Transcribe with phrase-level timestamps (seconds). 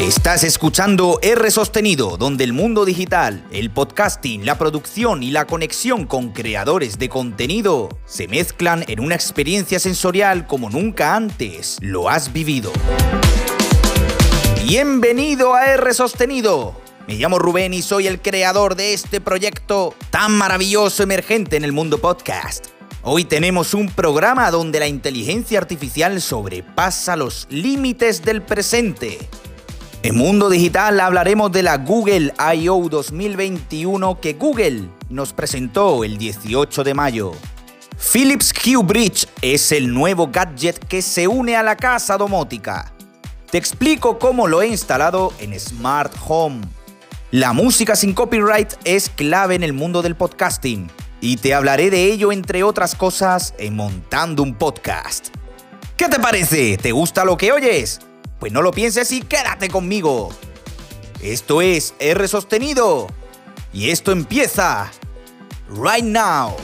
[0.00, 6.06] Estás escuchando R Sostenido, donde el mundo digital, el podcasting, la producción y la conexión
[6.06, 12.32] con creadores de contenido se mezclan en una experiencia sensorial como nunca antes lo has
[12.32, 12.72] vivido.
[14.64, 16.80] Bienvenido a R Sostenido.
[17.06, 21.72] Me llamo Rubén y soy el creador de este proyecto tan maravilloso emergente en el
[21.72, 22.68] mundo podcast.
[23.02, 29.18] Hoy tenemos un programa donde la inteligencia artificial sobrepasa los límites del presente.
[30.02, 32.88] En Mundo Digital hablaremos de la Google I.O.
[32.88, 37.32] 2021 que Google nos presentó el 18 de mayo.
[38.10, 42.90] Philips Hue Bridge es el nuevo gadget que se une a la casa domótica.
[43.50, 46.62] Te explico cómo lo he instalado en Smart Home.
[47.30, 50.90] La música sin copyright es clave en el mundo del podcasting
[51.20, 55.28] y te hablaré de ello entre otras cosas en Montando un Podcast.
[55.98, 56.78] ¿Qué te parece?
[56.78, 58.00] ¿Te gusta lo que oyes?
[58.40, 60.30] Pues no lo pienses y quédate conmigo.
[61.22, 63.06] Esto es R sostenido
[63.72, 64.90] y esto empieza
[65.68, 66.56] right now.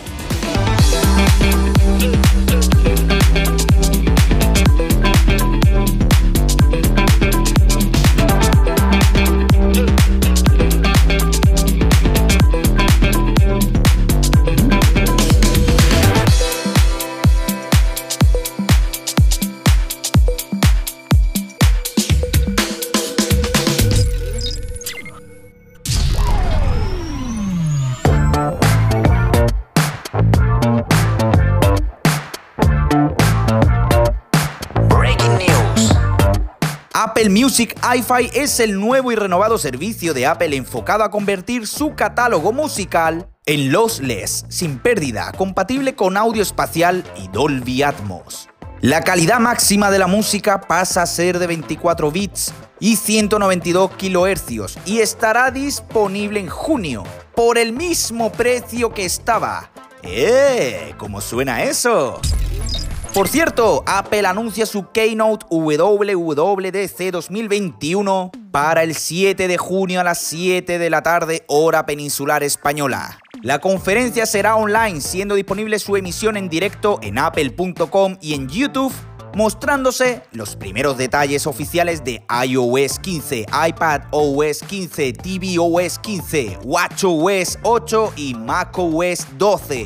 [37.57, 42.53] Music iFi es el nuevo y renovado servicio de Apple enfocado a convertir su catálogo
[42.53, 48.51] musical en lossless, sin pérdida, compatible con audio espacial y Dolby Atmos.
[48.83, 54.77] La calidad máxima de la música pasa a ser de 24 bits y 192 kHz
[54.85, 59.71] y estará disponible en junio por el mismo precio que estaba.
[60.03, 60.93] ¡Eh!
[60.99, 62.21] ¿Cómo suena eso?
[63.17, 70.19] Por cierto, Apple anuncia su Keynote WWDC 2021 para el 7 de junio a las
[70.19, 73.19] 7 de la tarde hora peninsular española.
[73.41, 78.93] La conferencia será online, siendo disponible su emisión en directo en apple.com y en YouTube,
[79.35, 88.35] mostrándose los primeros detalles oficiales de iOS 15, iPadOS 15, tvOS 15, watchOS 8 y
[88.35, 89.85] macOS 12.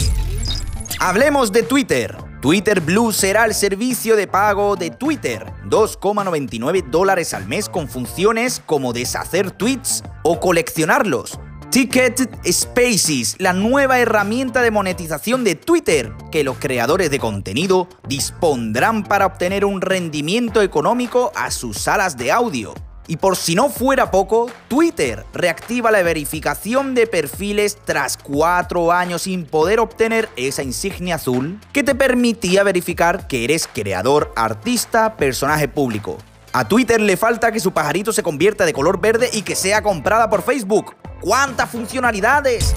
[0.98, 2.29] Hablemos de Twitter.
[2.40, 8.62] Twitter Blue será el servicio de pago de Twitter, 2,99 dólares al mes con funciones
[8.64, 11.38] como deshacer tweets o coleccionarlos.
[11.70, 19.04] Ticketed Spaces, la nueva herramienta de monetización de Twitter que los creadores de contenido dispondrán
[19.04, 22.72] para obtener un rendimiento económico a sus salas de audio.
[23.10, 29.22] Y por si no fuera poco, Twitter reactiva la verificación de perfiles tras cuatro años
[29.22, 35.66] sin poder obtener esa insignia azul que te permitía verificar que eres creador, artista, personaje
[35.66, 36.18] público.
[36.52, 39.82] A Twitter le falta que su pajarito se convierta de color verde y que sea
[39.82, 40.94] comprada por Facebook.
[41.20, 42.76] ¡Cuántas funcionalidades!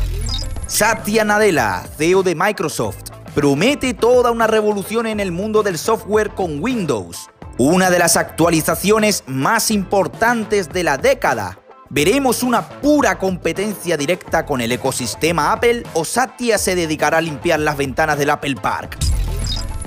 [0.66, 3.04] Satya Nadella, CEO de Microsoft,
[3.36, 7.30] promete toda una revolución en el mundo del software con Windows
[7.66, 11.60] una de las actualizaciones más importantes de la década.
[11.90, 17.62] ¿Veremos una pura competencia directa con el ecosistema Apple o Satya se dedicará a limpiar
[17.62, 18.98] las ventanas del Apple Park?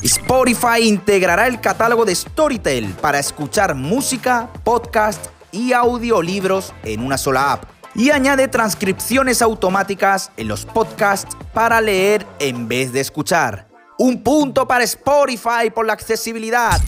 [0.00, 7.53] Spotify integrará el catálogo de Storytel para escuchar música, podcast y audiolibros en una sola
[7.53, 7.64] app.
[7.94, 13.69] Y añade transcripciones automáticas en los podcasts para leer en vez de escuchar.
[13.98, 16.81] Un punto para Spotify por la accesibilidad.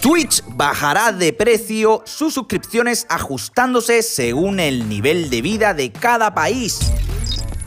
[0.00, 6.92] Twitch bajará de precio sus suscripciones ajustándose según el nivel de vida de cada país.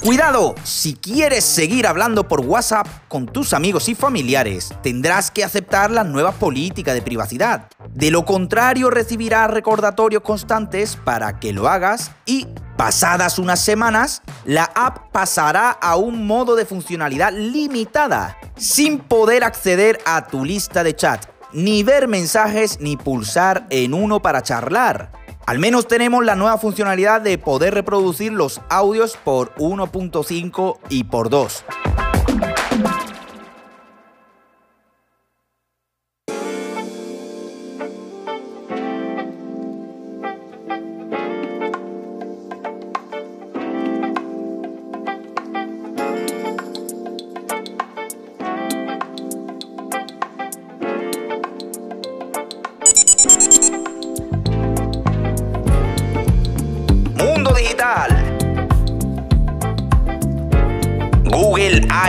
[0.01, 5.91] Cuidado, si quieres seguir hablando por WhatsApp con tus amigos y familiares, tendrás que aceptar
[5.91, 7.67] la nueva política de privacidad.
[7.93, 12.47] De lo contrario, recibirás recordatorios constantes para que lo hagas y,
[12.77, 19.99] pasadas unas semanas, la app pasará a un modo de funcionalidad limitada, sin poder acceder
[20.05, 25.11] a tu lista de chat ni ver mensajes ni pulsar en uno para charlar.
[25.45, 31.29] Al menos tenemos la nueva funcionalidad de poder reproducir los audios por 1.5 y por
[31.29, 31.65] 2.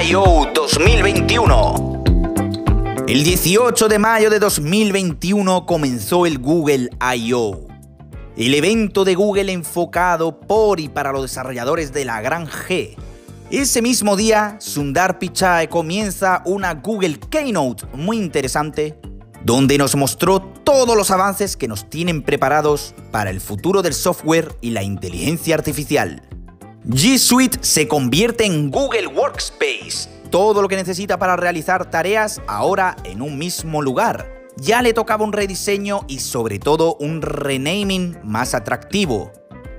[0.02, 0.47] I.O.
[0.55, 2.05] 2021.
[3.06, 7.67] El 18 de mayo de 2021 comenzó el Google I.O.
[8.37, 12.97] El evento de Google enfocado por y para los desarrolladores de la gran G.
[13.50, 18.99] Ese mismo día, Sundar Pichai comienza una Google Keynote muy interesante
[19.44, 24.55] donde nos mostró todos los avances que nos tienen preparados para el futuro del software
[24.62, 26.23] y la inteligencia artificial.
[26.88, 32.97] G Suite se convierte en Google Workspace, todo lo que necesita para realizar tareas ahora
[33.05, 34.32] en un mismo lugar.
[34.56, 39.31] Ya le tocaba un rediseño y sobre todo un renaming más atractivo.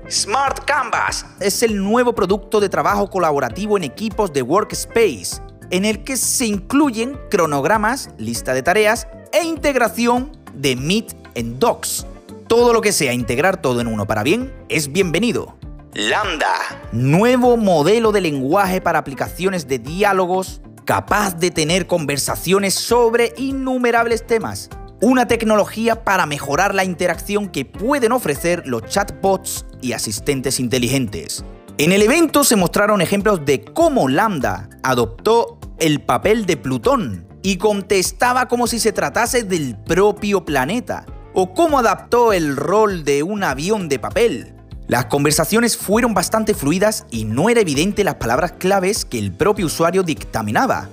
[0.08, 6.04] Smart Canvas es el nuevo producto de trabajo colaborativo en equipos de Workspace, en el
[6.04, 12.06] que se incluyen cronogramas, lista de tareas e integración de Meet en Docs.
[12.46, 15.56] Todo lo que sea integrar todo en uno para bien es bienvenido.
[15.94, 16.54] Lambda,
[16.92, 24.70] nuevo modelo de lenguaje para aplicaciones de diálogos capaz de tener conversaciones sobre innumerables temas.
[25.02, 31.44] Una tecnología para mejorar la interacción que pueden ofrecer los chatbots y asistentes inteligentes.
[31.76, 37.58] En el evento se mostraron ejemplos de cómo Lambda adoptó el papel de Plutón y
[37.58, 41.04] contestaba como si se tratase del propio planeta,
[41.34, 44.54] o cómo adaptó el rol de un avión de papel.
[44.88, 49.66] Las conversaciones fueron bastante fluidas y no era evidente las palabras claves que el propio
[49.66, 50.88] usuario dictaminaba.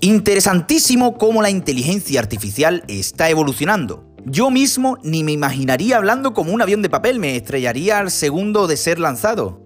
[0.00, 4.04] Interesantísimo cómo la inteligencia artificial está evolucionando.
[4.24, 8.66] Yo mismo ni me imaginaría hablando como un avión de papel, me estrellaría al segundo
[8.66, 9.62] de ser lanzado.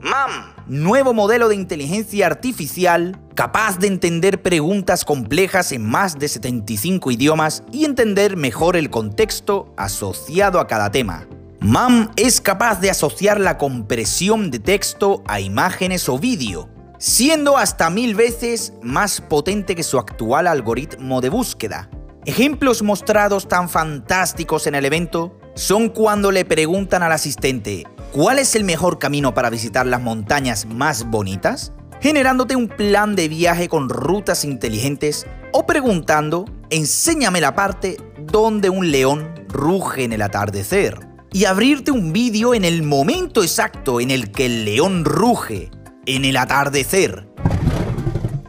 [0.00, 7.10] MAM, nuevo modelo de inteligencia artificial capaz de entender preguntas complejas en más de 75
[7.10, 11.26] idiomas y entender mejor el contexto asociado a cada tema.
[11.64, 16.68] MAM es capaz de asociar la compresión de texto a imágenes o vídeo,
[16.98, 21.88] siendo hasta mil veces más potente que su actual algoritmo de búsqueda.
[22.26, 28.54] Ejemplos mostrados tan fantásticos en el evento son cuando le preguntan al asistente, ¿cuál es
[28.56, 31.72] el mejor camino para visitar las montañas más bonitas?
[32.02, 38.90] generándote un plan de viaje con rutas inteligentes o preguntando, enséñame la parte donde un
[38.90, 44.30] león ruge en el atardecer y abrirte un vídeo en el momento exacto en el
[44.30, 45.68] que el león ruge
[46.06, 47.26] en el atardecer.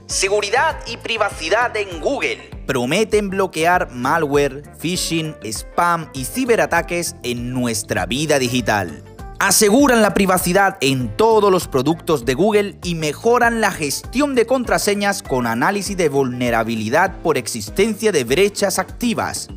[0.05, 2.37] Seguridad y privacidad en Google.
[2.67, 9.03] Prometen bloquear malware, phishing, spam y ciberataques en nuestra vida digital
[9.37, 15.21] aseguran la privacidad en todos los productos de Google y mejoran la gestión de contraseñas
[15.21, 19.49] con análisis de vulnerabilidad por existencia de brechas activas.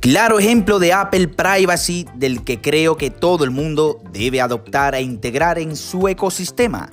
[0.00, 5.02] Claro ejemplo de Apple Privacy del que creo que todo el mundo debe adoptar e
[5.02, 6.88] integrar en su ecosistema.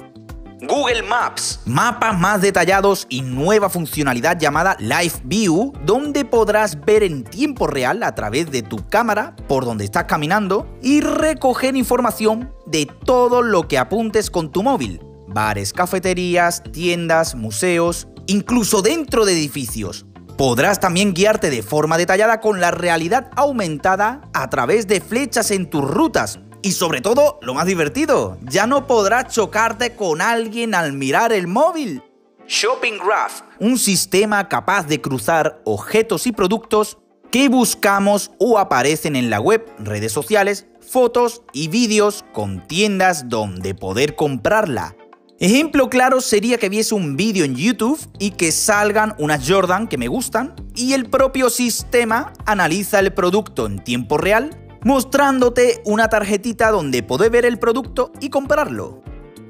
[0.60, 7.24] Google Maps, mapas más detallados y nueva funcionalidad llamada Live View, donde podrás ver en
[7.24, 12.90] tiempo real a través de tu cámara por donde estás caminando y recoger información de
[13.06, 15.02] todo lo que apuntes con tu móvil.
[15.30, 20.06] Bares, cafeterías, tiendas, museos, incluso dentro de edificios.
[20.38, 25.68] Podrás también guiarte de forma detallada con la realidad aumentada a través de flechas en
[25.68, 30.94] tus rutas y sobre todo, lo más divertido, ya no podrás chocarte con alguien al
[30.94, 32.04] mirar el móvil.
[32.48, 36.98] Shopping Graph, un sistema capaz de cruzar objetos y productos
[37.32, 43.74] que buscamos o aparecen en la web, redes sociales, fotos y vídeos con tiendas donde
[43.74, 44.96] poder comprarla.
[45.40, 50.00] Ejemplo claro sería que viese un vídeo en YouTube y que salgan unas Jordan que
[50.00, 54.50] me gustan y el propio sistema analiza el producto en tiempo real
[54.84, 59.04] mostrándote una tarjetita donde podés ver el producto y comprarlo.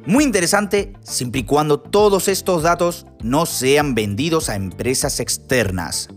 [0.06, 6.10] Muy interesante, siempre y cuando todos estos datos no sean vendidos a empresas externas.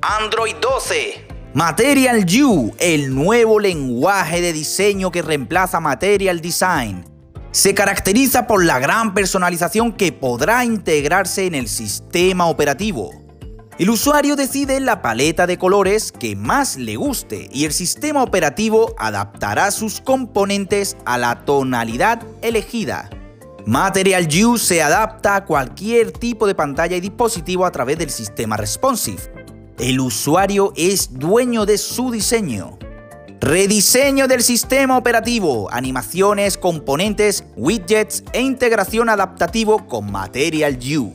[0.00, 1.26] Android 12.
[1.52, 7.11] Material You, el nuevo lenguaje de diseño que reemplaza Material Design.
[7.52, 13.22] Se caracteriza por la gran personalización que podrá integrarse en el sistema operativo
[13.78, 18.94] el usuario decide la paleta de colores que más le guste y el sistema operativo
[18.98, 23.08] adaptará sus componentes a la tonalidad elegida.
[23.64, 28.58] Material You se adapta a cualquier tipo de pantalla y dispositivo a través del sistema
[28.58, 29.22] responsive.
[29.78, 32.78] El usuario es dueño de su diseño.
[33.42, 41.12] Rediseño del sistema operativo, animaciones, componentes, widgets e integración adaptativo con Material You.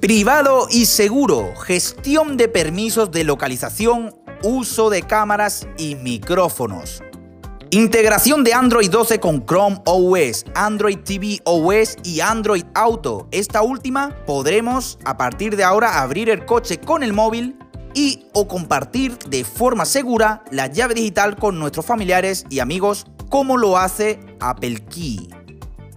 [0.00, 7.02] Privado y seguro, gestión de permisos de localización, uso de cámaras y micrófonos.
[7.68, 13.28] Integración de Android 12 con Chrome OS, Android TV OS y Android Auto.
[13.30, 17.58] Esta última podremos a partir de ahora abrir el coche con el móvil
[17.94, 23.56] y o compartir de forma segura la llave digital con nuestros familiares y amigos como
[23.56, 25.28] lo hace Apple Key.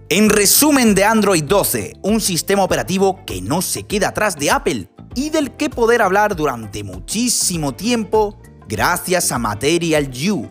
[0.08, 4.88] En resumen de Android 12, un sistema operativo que no se queda atrás de Apple
[5.14, 10.48] y del que poder hablar durante muchísimo tiempo gracias a Material You.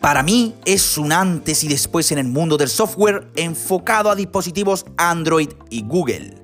[0.00, 4.86] Para mí es un antes y después en el mundo del software enfocado a dispositivos
[4.96, 6.39] Android y Google.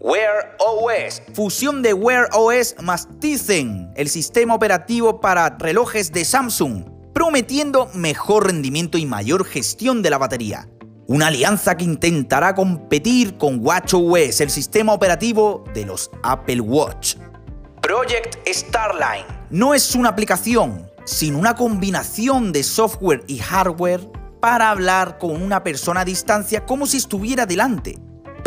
[0.00, 6.84] Wear OS, fusión de Wear OS más Tizen, el sistema operativo para relojes de Samsung,
[7.12, 10.68] prometiendo mejor rendimiento y mayor gestión de la batería.
[11.08, 17.16] Una alianza que intentará competir con WatchOS, el sistema operativo de los Apple Watch.
[17.82, 24.08] Project Starline no es una aplicación, sino una combinación de software y hardware
[24.40, 27.98] para hablar con una persona a distancia como si estuviera delante.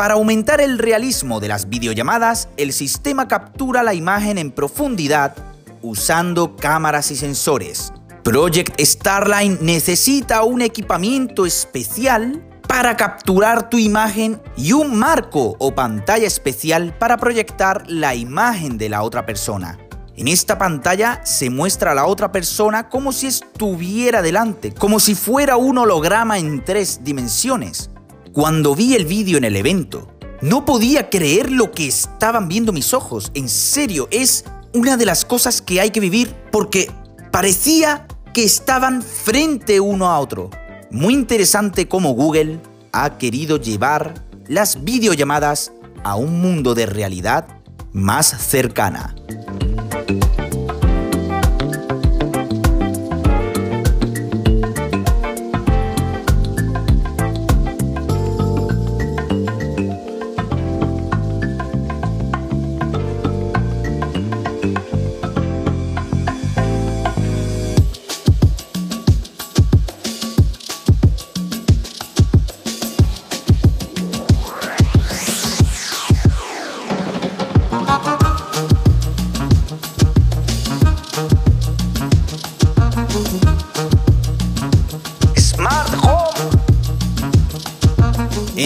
[0.02, 5.36] Para aumentar el realismo de las videollamadas, el sistema captura la imagen en profundidad
[5.84, 7.94] usando cámaras y sensores.
[8.24, 16.26] Project Starline necesita un equipamiento especial para capturar tu imagen y un marco o pantalla
[16.26, 19.78] especial para proyectar la imagen de la otra persona.
[20.18, 25.14] En esta pantalla se muestra a la otra persona como si estuviera delante, como si
[25.14, 27.91] fuera un holograma en tres dimensiones.
[28.34, 30.08] Cuando vi el vídeo en el evento,
[30.42, 33.30] no podía creer lo que estaban viendo mis ojos.
[33.34, 36.90] En serio, es una de las cosas que hay que vivir porque
[37.30, 40.50] parecía que estaban frente uno a otro.
[40.92, 42.62] Muy interesante cómo Google
[42.94, 45.74] ha querido llevar las videollamadas
[46.06, 47.48] a un mundo de realidad
[47.92, 49.14] más cercana.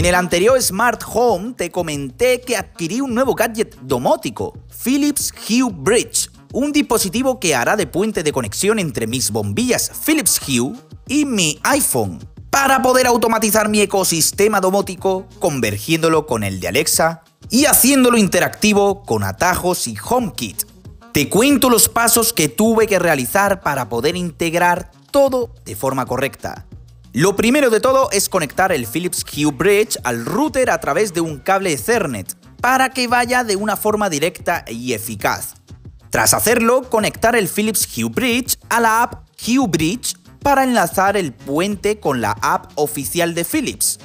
[0.06, 5.74] En el anterior Smart Home te comenté que adquirí un nuevo gadget domótico, Philips Hue
[5.74, 10.74] Bridge, un dispositivo que hará de puente de conexión entre mis bombillas Philips Hue
[11.08, 12.20] y mi iPhone,
[12.52, 19.24] para poder automatizar mi ecosistema domótico convergiéndolo con el de Alexa y haciéndolo interactivo con
[19.24, 20.66] atajos y HomeKit.
[21.14, 26.68] Te cuento los pasos que tuve que realizar para poder integrar todo de forma correcta.
[27.16, 31.22] Lo primero de todo es conectar el Philips Hue Bridge al router a través de
[31.22, 35.54] un cable Ethernet para que vaya de una forma directa y eficaz.
[36.10, 41.32] Tras hacerlo, conectar el Philips Hue Bridge a la app Hue Bridge para enlazar el
[41.32, 43.98] puente con la app oficial de Philips.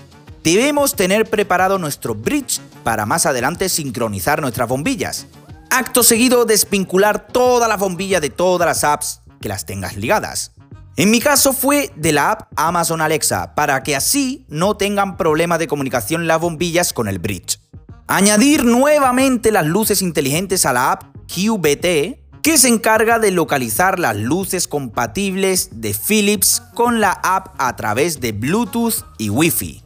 [0.45, 5.27] Debemos tener preparado nuestro bridge para más adelante sincronizar nuestras bombillas.
[5.69, 10.53] Acto seguido, desvincular toda la bombilla de todas las apps que las tengas ligadas.
[11.01, 15.57] En mi caso fue de la app Amazon Alexa, para que así no tengan problema
[15.57, 17.59] de comunicación las bombillas con el bridge.
[18.07, 24.15] Añadir nuevamente las luces inteligentes a la app QBT, que se encarga de localizar las
[24.15, 29.83] luces compatibles de Philips con la app a través de Bluetooth y Wi-Fi.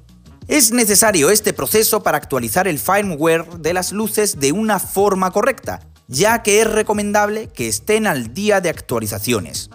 [0.49, 5.78] Es necesario este proceso para actualizar el firmware de las luces de una forma correcta,
[6.09, 9.71] ya que es recomendable que estén al día de actualizaciones.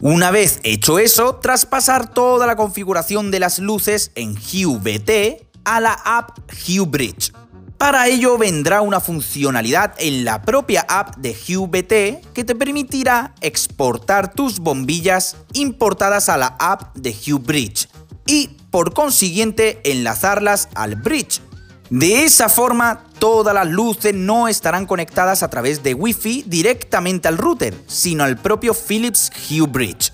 [0.00, 5.92] Una vez hecho eso, traspasar toda la configuración de las luces en HueBT a la
[5.92, 7.32] app HueBridge.
[7.78, 14.32] Para ello vendrá una funcionalidad en la propia app de HueBT que te permitirá exportar
[14.32, 17.88] tus bombillas importadas a la app de HueBridge
[18.26, 21.40] y por consiguiente enlazarlas al bridge.
[21.94, 27.38] De esa forma todas las luces no estarán conectadas a través de Wi-Fi directamente al
[27.38, 30.12] router, sino al propio Philips Hue Bridge.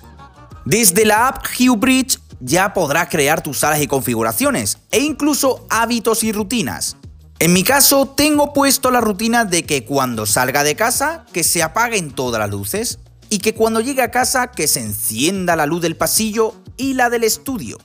[0.67, 6.23] Desde la app Hue Bridge ya podrás crear tus salas y configuraciones, e incluso hábitos
[6.23, 6.99] y rutinas.
[7.39, 11.63] En mi caso, tengo puesto la rutina de que cuando salga de casa, que se
[11.63, 12.99] apaguen todas las luces,
[13.31, 17.09] y que cuando llegue a casa, que se encienda la luz del pasillo y la
[17.09, 17.79] del estudio.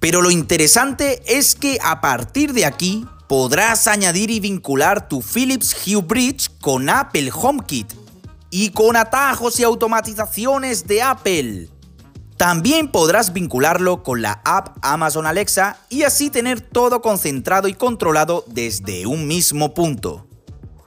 [0.00, 3.06] Pero lo interesante es que a partir de aquí
[3.36, 7.92] podrás añadir y vincular tu Philips Hue Bridge con Apple HomeKit
[8.48, 11.68] y con atajos y automatizaciones de Apple.
[12.36, 18.44] También podrás vincularlo con la app Amazon Alexa y así tener todo concentrado y controlado
[18.46, 20.28] desde un mismo punto.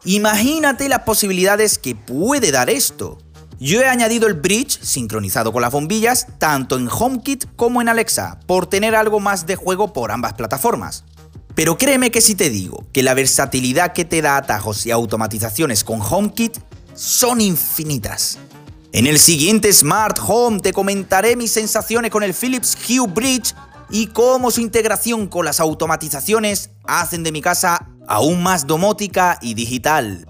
[0.05, 3.17] Imagínate las posibilidades que puede dar esto.
[3.59, 8.39] Yo he añadido el bridge sincronizado con las bombillas tanto en HomeKit como en Alexa,
[8.45, 11.03] por tener algo más de juego por ambas plataformas.
[11.57, 15.83] Pero créeme que si te digo que la versatilidad que te da atajos y automatizaciones
[15.83, 16.55] con HomeKit
[16.93, 18.37] son infinitas.
[18.91, 23.55] En el siguiente Smart Home te comentaré mis sensaciones con el Philips Hue Bridge
[23.89, 29.55] y cómo su integración con las automatizaciones hacen de mi casa aún más domótica y
[29.55, 30.27] digital.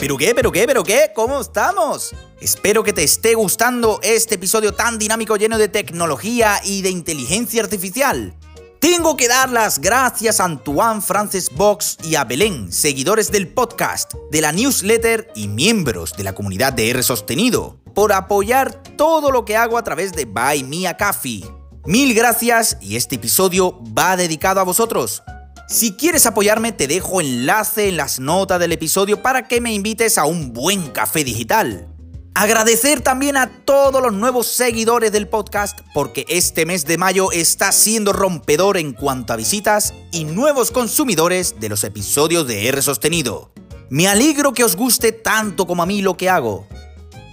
[0.00, 0.34] ¿Pero qué?
[0.34, 0.66] ¿Pero qué?
[0.66, 1.12] ¿Pero qué?
[1.14, 2.14] ¿Cómo estamos?
[2.40, 7.62] Espero que te esté gustando este episodio tan dinámico lleno de tecnología y de inteligencia
[7.62, 8.34] artificial.
[8.78, 14.14] Tengo que dar las gracias a Antoine Frances Box y a Belén, seguidores del podcast,
[14.30, 19.44] de la newsletter y miembros de la comunidad de R Sostenido, por apoyar todo lo
[19.44, 21.44] que hago a través de Buy Me a Coffee.
[21.84, 25.22] Mil gracias y este episodio va dedicado a vosotros.
[25.70, 30.18] Si quieres apoyarme, te dejo enlace en las notas del episodio para que me invites
[30.18, 31.86] a un buen café digital.
[32.34, 37.70] Agradecer también a todos los nuevos seguidores del podcast porque este mes de mayo está
[37.70, 43.52] siendo rompedor en cuanto a visitas y nuevos consumidores de los episodios de R Sostenido.
[43.90, 46.66] Me alegro que os guste tanto como a mí lo que hago.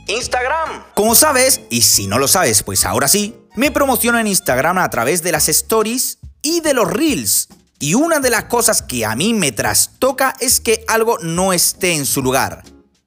[0.06, 0.84] Instagram.
[0.94, 4.90] Como sabes, y si no lo sabes, pues ahora sí, me promociono en Instagram a
[4.92, 7.50] través de las stories y de los reels.
[7.80, 11.94] Y una de las cosas que a mí me trastoca es que algo no esté
[11.94, 12.64] en su lugar.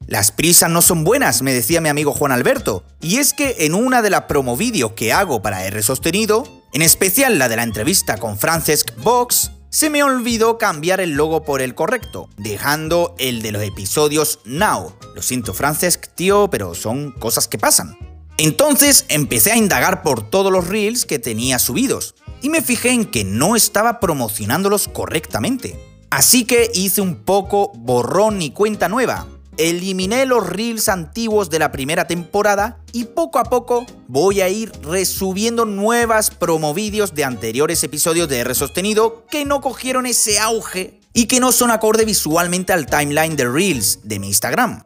[0.06, 2.84] Las prisas no son buenas, me decía mi amigo Juan Alberto.
[3.00, 7.38] Y es que en una de las promovideos que hago para R Sostenido, en especial
[7.38, 11.74] la de la entrevista con Francesc Box, se me olvidó cambiar el logo por el
[11.74, 14.94] correcto, dejando el de los episodios Now.
[15.16, 17.96] Lo siento Francesc, tío, pero son cosas que pasan.
[18.36, 23.04] Entonces empecé a indagar por todos los reels que tenía subidos y me fijé en
[23.04, 25.78] que no estaba promocionándolos correctamente.
[26.10, 29.26] Así que hice un poco borrón y cuenta nueva.
[29.56, 34.72] Eliminé los reels antiguos de la primera temporada y poco a poco voy a ir
[34.82, 41.26] resubiendo nuevas promovideos de anteriores episodios de R sostenido que no cogieron ese auge y
[41.26, 44.82] que no son acorde visualmente al timeline de reels de mi Instagram.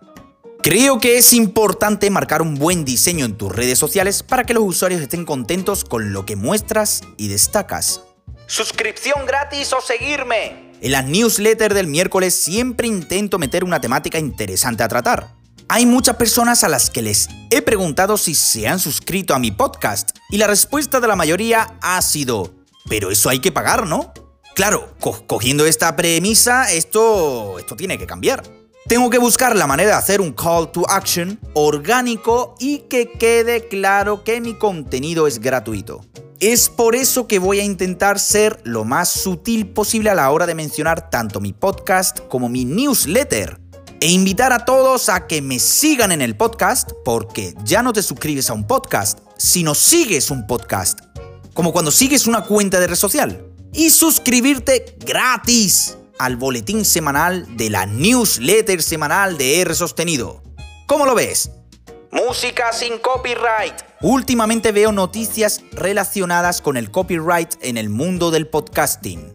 [0.64, 4.64] Creo que es importante marcar un buen diseño en tus redes sociales para que los
[4.64, 8.00] usuarios estén contentos con lo que muestras y destacas.
[8.46, 10.72] Suscripción gratis o seguirme.
[10.80, 15.34] En la newsletter del miércoles siempre intento meter una temática interesante a tratar.
[15.68, 19.50] Hay muchas personas a las que les he preguntado si se han suscrito a mi
[19.50, 22.54] podcast y la respuesta de la mayoría ha sido,
[22.88, 24.14] pero eso hay que pagar, ¿no?
[24.54, 24.94] Claro,
[25.26, 28.63] cogiendo esta premisa, esto, esto tiene que cambiar.
[28.86, 33.66] Tengo que buscar la manera de hacer un call to action orgánico y que quede
[33.66, 36.02] claro que mi contenido es gratuito.
[36.38, 40.44] Es por eso que voy a intentar ser lo más sutil posible a la hora
[40.44, 43.58] de mencionar tanto mi podcast como mi newsletter.
[44.00, 48.02] E invitar a todos a que me sigan en el podcast porque ya no te
[48.02, 51.00] suscribes a un podcast, sino sigues un podcast.
[51.54, 53.46] Como cuando sigues una cuenta de red social.
[53.72, 60.42] Y suscribirte gratis al boletín semanal de la newsletter semanal de R Sostenido.
[60.86, 61.50] ¿Cómo lo ves?
[62.10, 63.74] Música sin copyright.
[64.00, 69.34] Últimamente veo noticias relacionadas con el copyright en el mundo del podcasting.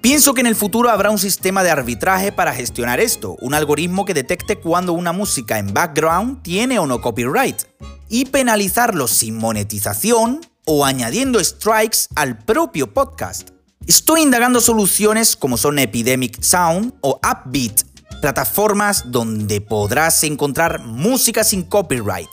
[0.00, 4.04] Pienso que en el futuro habrá un sistema de arbitraje para gestionar esto, un algoritmo
[4.04, 7.62] que detecte cuando una música en background tiene o no copyright,
[8.10, 13.53] y penalizarlo sin monetización o añadiendo strikes al propio podcast.
[13.86, 17.82] Estoy indagando soluciones como son Epidemic Sound o Upbeat,
[18.22, 22.30] plataformas donde podrás encontrar música sin copyright.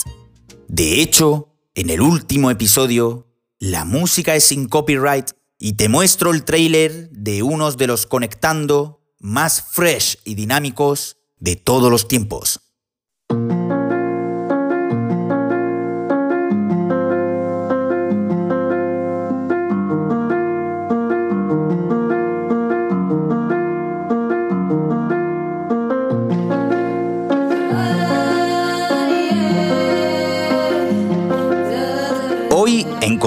[0.70, 3.28] De hecho, en el último episodio,
[3.60, 9.02] la música es sin copyright y te muestro el trailer de unos de los conectando
[9.20, 12.71] más fresh y dinámicos de todos los tiempos.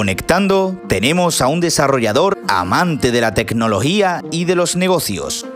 [0.04, 5.46] Entrevistando tenemos a un desarrollador amante de la tecnología y de los negocios,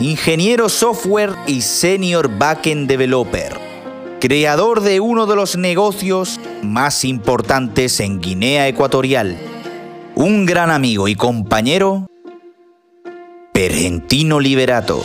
[0.00, 3.56] ingeniero software y senior backend developer,
[4.20, 9.38] creador de uno de los negocios más importantes en Guinea Ecuatorial,
[10.16, 12.08] un gran amigo y compañero,
[13.52, 15.00] Pergentino Liberato.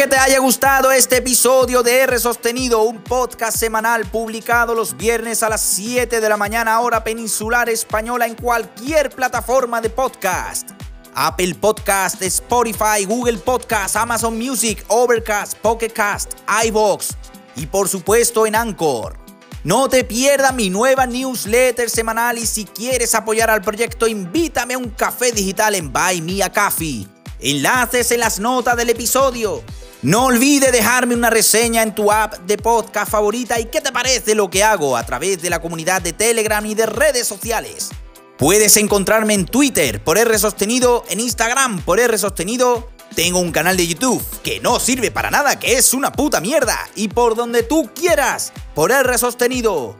[0.00, 5.42] Que te haya gustado este episodio de R Sostenido, un podcast semanal publicado los viernes
[5.42, 10.70] a las 7 de la mañana hora peninsular española en cualquier plataforma de podcast.
[11.14, 16.32] Apple Podcast, Spotify, Google Podcast, Amazon Music, Overcast, Pocket Cast,
[16.64, 17.10] iVoox
[17.56, 19.18] y por supuesto en Anchor.
[19.64, 24.78] No te pierdas mi nueva newsletter semanal y si quieres apoyar al proyecto invítame a
[24.78, 27.06] un café digital en Buy Me a Coffee
[27.42, 29.62] Enlaces en las notas del episodio.
[30.02, 34.34] No olvides dejarme una reseña en tu app de podcast favorita y qué te parece
[34.34, 37.90] lo que hago a través de la comunidad de Telegram y de redes sociales.
[38.38, 42.88] Puedes encontrarme en Twitter por R Sostenido, en Instagram por R Sostenido.
[43.14, 46.78] Tengo un canal de YouTube que no sirve para nada, que es una puta mierda.
[46.94, 49.96] Y por donde tú quieras, por R Sostenido.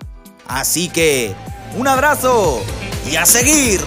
[0.46, 1.34] Así que,
[1.76, 2.62] un abrazo
[3.10, 3.82] y a seguir